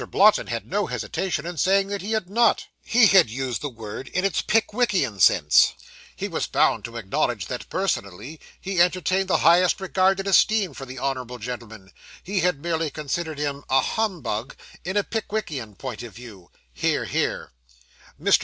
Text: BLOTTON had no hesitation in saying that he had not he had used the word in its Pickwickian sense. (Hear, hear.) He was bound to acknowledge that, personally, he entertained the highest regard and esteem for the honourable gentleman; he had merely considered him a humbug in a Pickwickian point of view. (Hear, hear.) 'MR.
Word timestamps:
BLOTTON 0.07 0.47
had 0.47 0.65
no 0.65 0.87
hesitation 0.87 1.45
in 1.45 1.57
saying 1.57 1.89
that 1.89 2.01
he 2.01 2.13
had 2.13 2.27
not 2.27 2.65
he 2.83 3.05
had 3.05 3.29
used 3.29 3.61
the 3.61 3.69
word 3.69 4.07
in 4.07 4.25
its 4.25 4.41
Pickwickian 4.41 5.19
sense. 5.21 5.73
(Hear, 5.75 5.75
hear.) 5.75 6.15
He 6.15 6.27
was 6.27 6.47
bound 6.47 6.85
to 6.85 6.97
acknowledge 6.97 7.45
that, 7.45 7.69
personally, 7.69 8.39
he 8.59 8.81
entertained 8.81 9.27
the 9.27 9.37
highest 9.45 9.79
regard 9.79 10.17
and 10.19 10.27
esteem 10.27 10.73
for 10.73 10.87
the 10.87 10.97
honourable 10.97 11.37
gentleman; 11.37 11.91
he 12.23 12.39
had 12.39 12.63
merely 12.63 12.89
considered 12.89 13.37
him 13.37 13.63
a 13.69 13.79
humbug 13.81 14.55
in 14.83 14.97
a 14.97 15.03
Pickwickian 15.03 15.75
point 15.77 16.01
of 16.01 16.15
view. 16.15 16.49
(Hear, 16.73 17.05
hear.) 17.05 17.51
'MR. 18.19 18.39